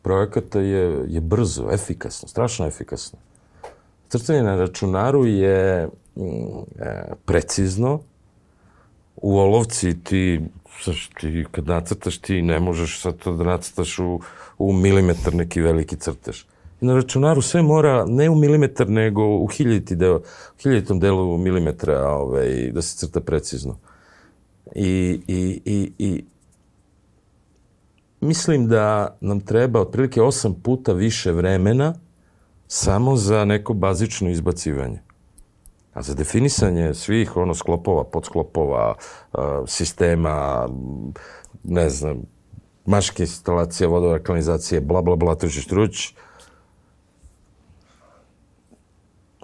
[0.03, 3.19] projekata je, je brzo, efikasno, strašno efikasno.
[4.09, 6.23] Crtanje na računaru je mm,
[6.79, 8.01] e, precizno.
[9.17, 10.41] U olovci ti,
[10.81, 14.21] saš, ti kad nacrtaš ti ne možeš sad to da nacrtaš u,
[14.59, 16.45] u milimetar neki veliki crtež.
[16.85, 22.09] Na računaru sve mora ne u milimetar nego u hiljaditi deo, u hiljaditom delu milimetra
[22.09, 23.79] ovaj, da se crta precizno.
[24.75, 26.25] I, i, i, i
[28.21, 31.95] mislim da nam treba otprilike osam puta više vremena
[32.67, 35.01] samo za neko bazično izbacivanje.
[35.95, 38.95] A za definisanje svih ono sklopova, podsklopova,
[39.67, 40.69] sistema,
[41.65, 42.23] ne znam,
[42.87, 46.15] maške instalacije, vodova, kanalizacije, bla, bla, bla, truć, truć,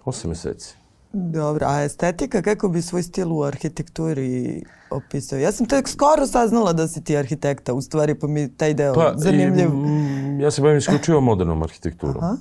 [0.05, 0.75] osam meseci.
[1.13, 5.39] Dobro, a estetika, kako bi svoj stil u arhitekturi opisao?
[5.39, 8.95] Ja sam tek skoro saznala da si ti arhitekta, u stvari, pa mi taj deo
[8.95, 9.69] pa, zanimljiv.
[9.69, 12.25] I, mm, ja se bavim isključivo modernom arhitekturom.
[12.25, 12.37] Aha.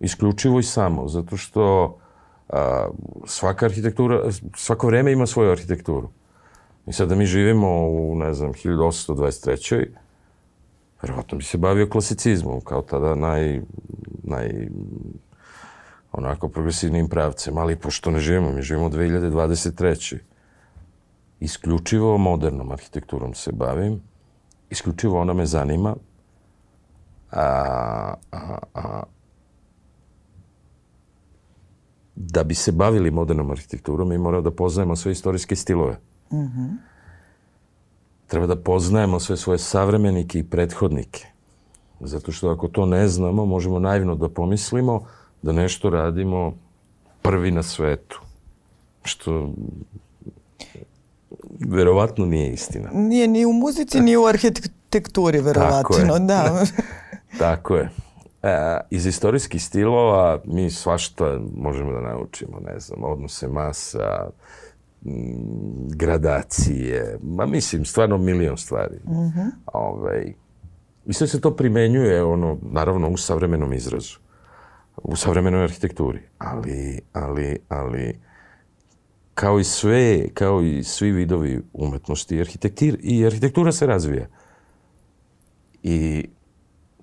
[0.00, 1.96] Isključivo i samo, zato što
[2.48, 2.88] a,
[3.26, 6.08] svaka arhitektura, svako vreme ima svoju arhitekturu.
[6.86, 9.86] I sad da mi živimo u, ne znam, 1823.
[11.02, 13.60] Verovatno bi se bavio klasicizmom, kao tada naj,
[14.22, 14.68] naj
[16.16, 20.18] onako progresivnim pravcem, ali pošto ne živimo, mi živimo u 2023.
[21.40, 24.00] Isključivo modernom arhitekturom se bavim,
[24.70, 25.96] isključivo ona me zanima,
[27.30, 29.02] a, a, a,
[32.14, 35.98] da bi se bavili modernom arhitekturom, mi moramo da poznajemo sve istorijske stilove.
[36.32, 36.76] Mm -hmm.
[38.26, 41.26] Treba da poznajemo sve svoje savremenike i prethodnike.
[42.00, 45.06] Zato što ako to ne znamo, možemo naivno da pomislimo
[45.42, 46.54] da nešto radimo
[47.22, 48.20] prvi na svetu.
[49.02, 49.50] Što
[51.60, 52.90] verovatno nije istina.
[52.92, 55.96] Nije ni u muzici, ni u arhitekturi, verovatno.
[55.96, 56.18] Tako.
[56.18, 56.64] Da.
[57.38, 57.90] Tako je.
[58.42, 64.30] E, iz istorijskih stilova mi svašta možemo da naučimo, ne znam, odnose masa,
[65.88, 68.96] gradacije, ma mislim, stvarno milion stvari.
[69.04, 69.50] Mm -hmm.
[69.72, 70.34] Ove, ovaj,
[71.06, 74.18] I sve se to primenjuje, ono, naravno, u savremenom izrazu
[75.02, 76.20] u savremenoj arhitekturi.
[76.38, 78.20] Ali, ali, ali,
[79.34, 84.26] kao i sve, kao i svi vidovi umetnosti, arhitektir, i arhitektura se razvija.
[85.82, 86.28] I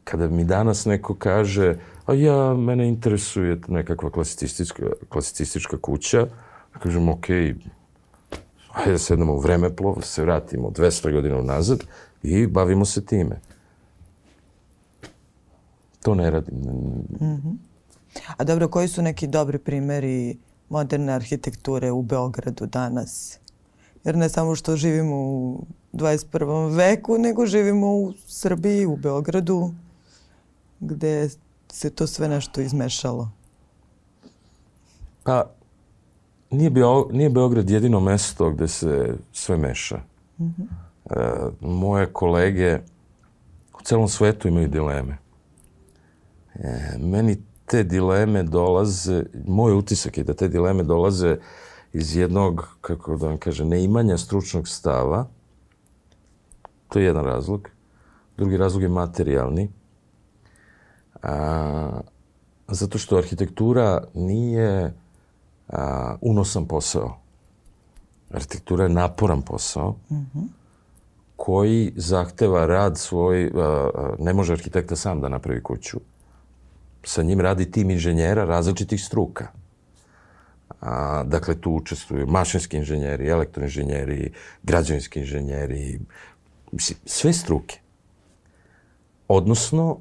[0.03, 1.75] kada mi danas neko kaže,
[2.05, 6.19] a ja, mene interesuje nekakva klasicistička, klasicistička kuća,
[6.73, 7.25] ja kažem, ok,
[8.69, 11.83] hajde da sednemo u vremeplov, se vratimo 200 godina nazad
[12.23, 13.39] i bavimo se time.
[16.01, 16.55] To ne radim.
[16.55, 17.72] Mm -hmm.
[18.37, 20.37] A dobro, koji su neki dobri primeri
[20.69, 23.39] moderne arhitekture u Beogradu danas?
[24.03, 26.75] Jer ne samo što živimo u 21.
[26.75, 29.73] veku, nego živimo u Srbiji, u Beogradu,
[30.79, 31.29] gde
[31.71, 33.29] se to sve nešto izmešalo.
[35.23, 35.49] Pa,
[36.51, 39.99] nije, Beo, nije Beograd jedino mesto gde se sve meša.
[40.39, 40.65] Mm -hmm.
[41.09, 42.79] e, moje kolege
[43.79, 45.17] u celom svetu imaju dileme.
[46.55, 47.37] E, meni
[47.73, 51.37] te dileme dolaze, moj utisak je da te dileme dolaze
[51.93, 55.25] iz jednog, kako da vam kaže, neimanja stručnog stava.
[56.89, 57.69] To je jedan razlog.
[58.37, 59.71] Drugi razlog je materijalni.
[61.23, 62.01] A,
[62.67, 64.93] zato što arhitektura nije
[65.69, 67.17] a, unosan posao.
[68.29, 70.47] Arhitektura je naporan posao mm -hmm.
[71.35, 76.12] koji zahteva rad svoj, a, a, ne može arhitekta sam da napravi kuću
[77.03, 79.47] sa njim radi tim inženjera različitih struka.
[80.81, 84.31] A, dakle, tu učestvuju mašinski inženjeri, elektroinženjeri,
[84.63, 85.99] građevinski inženjeri,
[87.05, 87.79] sve struke.
[89.27, 89.99] Odnosno,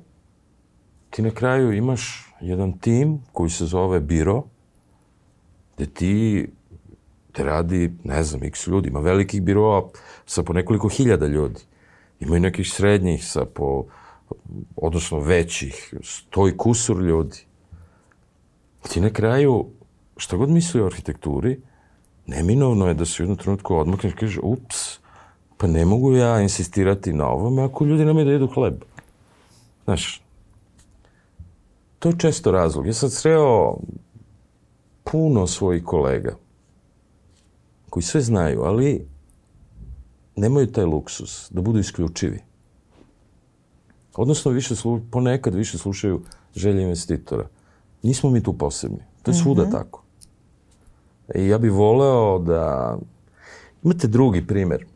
[1.11, 4.43] ti na kraju imaš jedan tim koji se zove biro,
[5.77, 6.47] gde ti
[7.33, 8.88] te radi, ne znam, x ljudi.
[8.88, 9.88] Ima velikih biroa
[10.27, 11.61] sa po nekoliko hiljada ljudi.
[12.21, 13.85] Ima i nekih srednjih sa po
[14.77, 17.38] odnosno većih, sto i kusur ljudi.
[18.88, 19.66] Ti na kraju,
[20.16, 21.61] šta god misli o arhitekturi,
[22.27, 24.99] neminovno je da se u jednom trenutku odmakneš i kaže, ups,
[25.57, 28.75] pa ne mogu ja insistirati na ovome ako ljudi nemaju da jedu hleb.
[29.85, 30.23] Znaš,
[31.99, 32.87] to je često razlog.
[32.87, 33.77] Ja sam sreo
[35.05, 36.37] puno svojih kolega
[37.90, 39.07] koji sve znaju, ali
[40.37, 42.40] nemaju taj luksus da budu isključivi.
[44.16, 46.20] Odnosno, više slu, ponekad više slušaju
[46.55, 47.48] želje investitora.
[48.03, 48.98] Nismo mi tu posebni.
[49.22, 49.72] To je svuda mm -hmm.
[49.72, 50.03] tako.
[51.35, 52.96] I ja bih voleo da...
[53.83, 54.87] Imate drugi primer,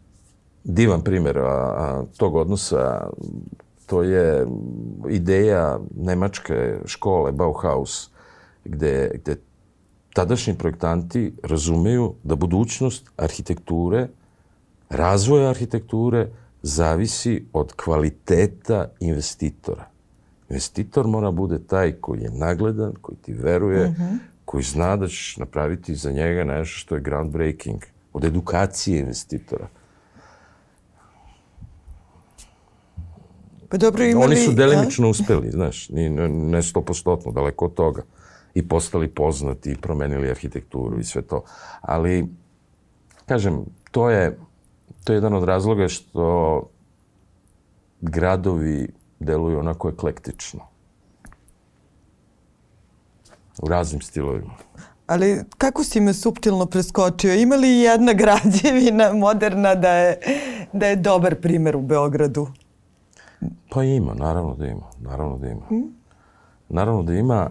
[0.64, 3.10] divan primer a, a, tog odnosa,
[3.86, 4.46] to je
[5.10, 8.10] ideja nemačke škole Bauhaus,
[8.64, 9.36] gde, gde
[10.14, 14.08] tadašnji projektanti razumeju da budućnost arhitekture,
[14.88, 16.28] razvoja arhitekture,
[16.66, 19.88] zavisi od kvaliteta investitora.
[20.48, 24.18] Investitor mora bude taj koji je nagledan, koji ti veruje, mm -hmm.
[24.44, 29.68] koji zna da ćeš napraviti za njega nešto što je groundbreaking, od edukacije investitora.
[33.68, 34.24] Pa dobro imali...
[34.24, 38.02] Oni su delimično uspeli, znaš, ni, ne stopostotno, daleko od toga.
[38.54, 41.44] I postali poznati, i promenili arhitekturu i sve to.
[41.80, 42.26] Ali,
[43.26, 44.38] kažem, to je,
[45.06, 46.62] to je jedan od razloga što
[48.00, 48.88] gradovi
[49.20, 50.60] deluju onako eklektično.
[53.62, 54.54] U raznim stilovima.
[55.06, 57.34] Ali kako si me suptilno preskočio?
[57.34, 60.20] Ima li jedna građevina moderna da je,
[60.72, 62.48] da je dobar primer u Beogradu?
[63.70, 64.90] Pa ima, naravno da ima.
[65.00, 65.66] Naravno da ima.
[65.68, 65.94] Hmm?
[66.68, 67.50] Naravno da ima.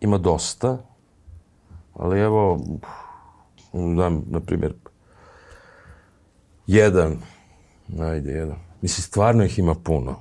[0.00, 0.78] Ima dosta.
[1.94, 2.60] Ali evo,
[3.72, 4.74] znam, na primjer,
[6.66, 7.18] jedan,
[8.00, 8.56] ajde, jedan.
[8.82, 10.20] Mislim, stvarno ih ima puno.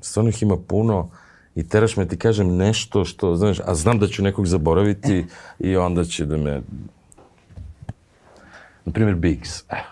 [0.00, 1.10] Stvarno ih ima puno
[1.54, 5.26] i teraš me ti kažem nešto što, znaš, a znam da ću nekog zaboraviti
[5.58, 6.62] i onda će da me...
[8.84, 9.60] Na primjer, Biggs.
[9.70, 9.84] Eh.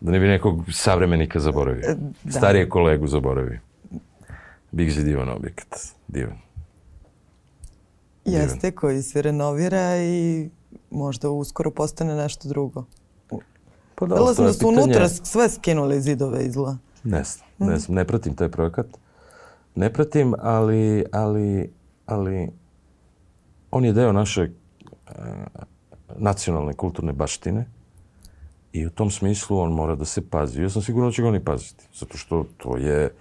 [0.00, 1.90] Da ne bi nekog savremenika zaboravio.
[1.90, 2.32] E, da.
[2.32, 3.60] Starije kolegu zaboravio.
[4.70, 5.78] Biggs je divan objekat.
[6.08, 6.38] Divan.
[8.24, 10.48] Jeste, koji se renovira i
[10.90, 12.84] možda uskoro postane nešto drugo.
[14.04, 14.82] Pa da, Dala sam da su pitanje...
[14.82, 16.76] unutra sve skinuli zidove izla.
[17.04, 18.86] Ne znam, ne znam, ne pratim taj projekat.
[19.74, 21.72] Ne pratim, ali, ali,
[22.06, 22.48] ali
[23.70, 25.14] on je deo naše uh,
[26.16, 27.66] nacionalne kulturne baštine
[28.72, 30.62] i u tom smislu on mora da se pazi.
[30.62, 33.14] Ja sam siguran da će ga oni paziti, zato što to je,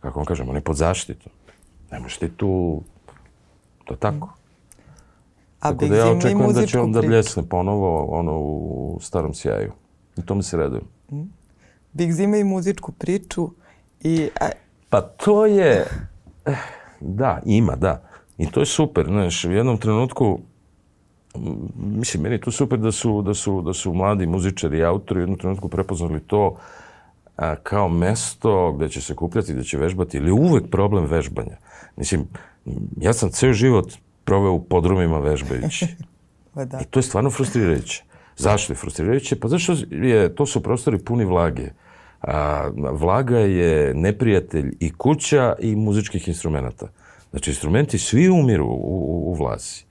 [0.00, 1.32] kako vam kažem, on je pod zaštitom.
[1.90, 2.82] Ne možete tu,
[3.84, 4.34] to je tako.
[5.60, 9.72] A tako da ja očekujem da će on da bljesne ponovo ono u starom sjaju.
[10.16, 10.84] I tome se radujem.
[11.10, 11.22] Mm.
[11.92, 13.50] Big ima i muzičku priču
[14.00, 14.28] i...
[14.40, 14.50] A...
[14.90, 15.86] Pa to je...
[16.46, 16.56] Eh,
[17.00, 18.02] da, ima, da.
[18.38, 20.40] I to je super, znaš, u jednom trenutku
[21.76, 25.20] mislim, meni je to super da su, da su, da su mladi muzičari i autori
[25.20, 26.56] u jednom trenutku prepoznali to
[27.36, 31.56] a, kao mesto gde će se kupljati, gde će vežbati, ili uvek problem vežbanja.
[31.96, 32.28] Mislim,
[33.00, 33.92] ja sam ceo život
[34.24, 35.86] proveo u podrumima vežbajući.
[36.54, 36.80] pa da.
[36.80, 38.04] I to je stvarno frustrirajuće.
[38.36, 39.40] Zašto je frustrirajuće?
[39.40, 41.68] Pa zašto je, to su prostori puni vlage.
[42.22, 46.88] A, vlaga je neprijatelj i kuća i muzičkih instrumenta.
[47.30, 49.86] Znači, instrumenti svi umiru u, u, u vlasi.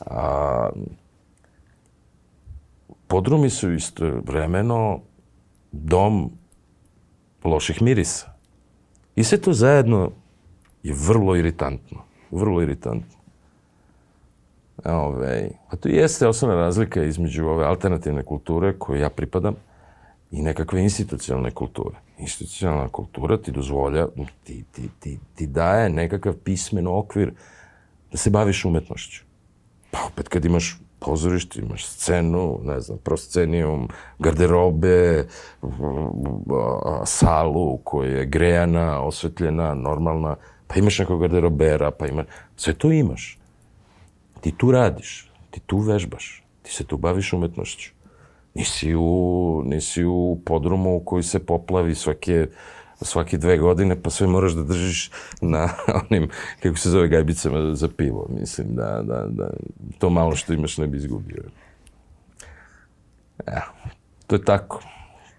[0.00, 0.68] A,
[3.06, 5.00] podrumi su isto vremeno
[5.72, 6.30] dom
[7.44, 8.34] loših mirisa.
[9.16, 10.10] I sve to zajedno
[10.82, 12.04] je vrlo iritantno.
[12.30, 13.17] Vrlo iritantno.
[14.84, 19.54] Ove, a to jeste osnovna razlika između ove alternativne kulture koje ja pripadam
[20.30, 21.96] i nekakve institucionalne kulture.
[22.18, 24.06] Institucionalna kultura ti dozvolja,
[24.44, 27.32] ti, ti, ti, ti daje nekakav pismen okvir
[28.10, 29.24] da se baviš umetnošću.
[29.90, 33.88] Pa opet kad imaš pozorište, imaš scenu, ne znam, proscenijum,
[34.18, 35.26] garderobe,
[37.04, 40.36] salu koja je grejana, osvetljena, normalna,
[40.66, 42.26] pa imaš nekog garderobera, pa imaš...
[42.56, 43.37] Sve to imaš.
[44.40, 47.90] Ti tu radiš, ti tu vežbaš, ti se tu baviš umetnošću.
[48.54, 52.46] Nisi u, nisi u podrumu koji se poplavi svake,
[53.02, 55.68] svake dve godine, pa sve moraš da držiš na
[56.10, 56.28] onim,
[56.62, 58.26] kako se zove, gajbicama za pivo.
[58.40, 59.50] Mislim da, da, da
[59.98, 61.42] to malo što imaš ne bi izgubio.
[63.46, 63.62] Ja,
[64.26, 64.82] to je tako.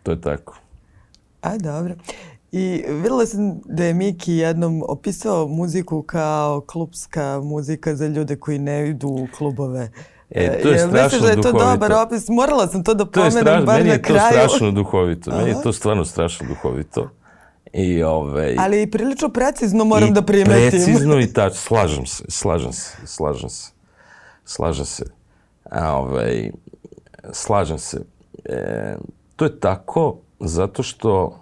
[0.04, 0.60] To je tako.
[1.42, 1.96] A, dobro.
[2.52, 8.60] I videla sam da je Miki jednom opisao muziku kao klubska muzika za ljude koji
[8.60, 9.92] ne idu u klubove.
[10.30, 11.42] E, to je strašno duhovito.
[11.42, 12.28] da je to dobar opis?
[12.30, 14.22] Morala sam to da pomenem to straš, bar na kraju.
[14.22, 15.32] Meni je to strašno duhovito.
[15.32, 17.10] Meni je to stvarno strašno duhovito.
[17.74, 20.70] I, ove, Ali i prilično precizno moram da primetim.
[20.70, 23.72] Precizno i tač, slažem se, slažem se, slažem se.
[24.46, 25.06] Slažem se.
[25.64, 26.52] A, ovaj,
[27.32, 28.02] slažem se.
[28.46, 28.96] E,
[29.36, 31.40] to je tako zato što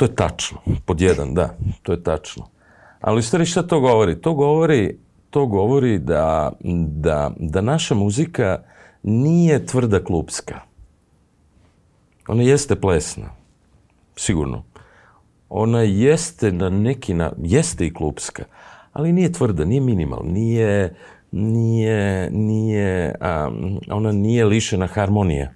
[0.00, 0.58] To je tačno.
[0.84, 1.56] Pod jedan, da.
[1.82, 2.46] To je tačno.
[3.00, 4.20] Ali u stvari šta to govori?
[4.20, 4.98] To govori,
[5.30, 6.52] to govori da,
[6.86, 8.62] da, da naša muzika
[9.02, 10.60] nije tvrda klupska.
[12.28, 13.30] Ona jeste plesna,
[14.16, 14.64] sigurno.
[15.48, 18.44] Ona jeste na neki na, jeste i klupska,
[18.92, 20.94] ali nije tvrda, nije minimal, nije,
[21.30, 25.54] nije, nije, um, ona nije lišena harmonije.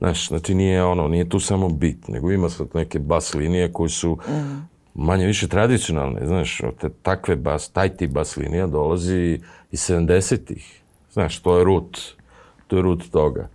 [0.00, 3.88] Znaš, znači nije ono, nije tu samo bit, nego ima sad neke bas linije koje
[3.88, 4.68] su mm.
[4.94, 9.40] manje više tradicionalne, znaš, te takve bas, taj tip bas linija dolazi
[9.70, 10.82] iz 70-ih.
[11.12, 11.98] Znaš, to je rut,
[12.66, 13.48] to je rut toga.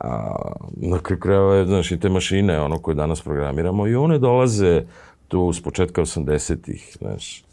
[0.00, 0.36] A
[0.76, 4.82] na kraju krajeva, znaš, i te mašine, ono koje danas programiramo, i one dolaze
[5.28, 7.44] tu s početka 80-ih, znaš.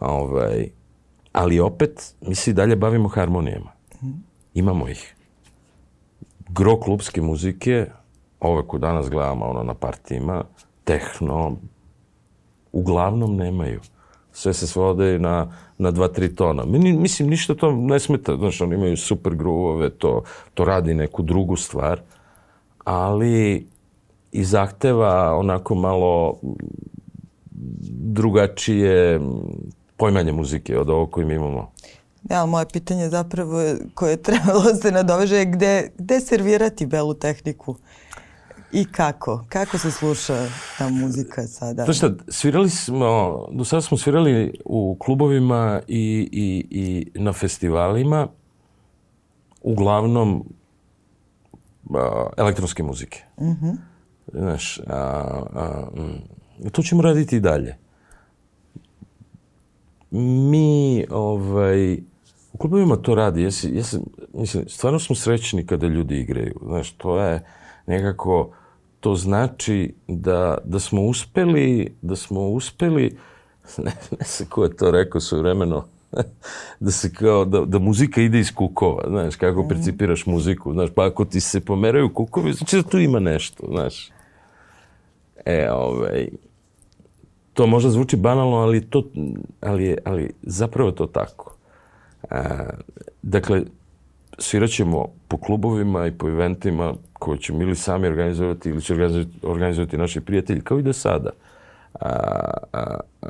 [0.00, 0.68] Ovaj,
[1.32, 3.72] ali opet, mi se i dalje bavimo harmonijama.
[4.54, 5.13] Imamo ih.
[6.54, 7.86] Gro klubske muzike,
[8.40, 10.44] ove koje danas gledamo ono, na partijima,
[10.84, 11.56] tehno,
[12.72, 13.80] uglavnom nemaju.
[14.32, 16.64] Sve se svode na, na dva, tri tona.
[16.64, 18.36] Meni, mislim, ništa to ne smeta.
[18.36, 20.22] Znaš, oni imaju super gruvove, to,
[20.54, 22.00] to radi neku drugu stvar,
[22.84, 23.66] ali
[24.32, 26.38] i zahteva onako malo
[27.90, 29.20] drugačije
[29.96, 31.70] poimanje muzike od ovog koji mi imamo.
[32.30, 33.62] Ja, moje pitanje zapravo
[33.94, 37.76] koje je trebalo se nadoveže je gde, gde servirati belu tehniku?
[38.72, 39.44] I kako?
[39.48, 40.46] Kako se sluša
[40.78, 41.84] ta muzika sada?
[41.84, 48.28] Znaš šta, svirali smo, do sada smo svirali u klubovima i, i, i na festivalima,
[49.62, 50.44] uglavnom
[51.94, 53.22] a, elektronske muzike.
[53.40, 53.76] Mm -hmm.
[54.32, 54.92] Znaš, a,
[55.54, 55.86] a,
[56.72, 57.76] to ćemo raditi i dalje.
[60.10, 61.98] Mi, ovaj,
[62.54, 63.42] u klubovima to radi.
[63.42, 63.98] Jesi, jesi,
[64.34, 66.54] mislim, stvarno smo srećni kada ljudi igraju.
[66.66, 67.46] Znaš, to je
[67.86, 68.50] nekako
[69.00, 73.18] to znači da, da smo uspeli, da smo uspeli,
[73.84, 75.84] ne, ne se ko je to rekao vremeno,
[76.80, 79.68] da se kao, da, da muzika ide iz kukova, znaš, kako mm.
[79.68, 84.10] percipiraš muziku, znaš, pa ako ti se pomeraju kukovi, znači da tu ima nešto, znaš.
[85.44, 86.28] E, ovaj,
[87.52, 89.04] to možda zvuči banalno, ali, to,
[89.60, 91.53] ali, ali zapravo je to tako.
[92.30, 92.64] A,
[93.22, 93.62] dakle,
[94.38, 99.30] svirat ćemo po klubovima i po eventima koje ćemo ili sami organizovati ili će organizovati,
[99.42, 101.30] organizovati naši prijatelji, kao i do sada.
[102.00, 102.08] A,
[102.72, 103.28] a, a,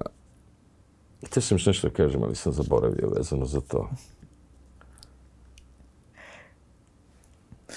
[1.26, 3.90] Htio sam još nešto da kažem, ali sam zaboravio vezano za to.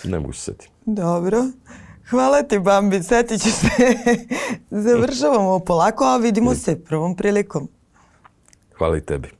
[0.03, 0.69] Ne mogu se setiti.
[0.85, 1.45] Dobro.
[2.09, 3.03] Hvala ti, Bambi.
[3.03, 3.67] Setit ću se.
[4.85, 7.67] Završavamo polako, a vidimo se prvom prilikom.
[8.77, 9.36] Hvala i tebi.